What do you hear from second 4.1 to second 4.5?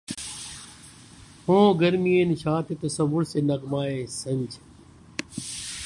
سنج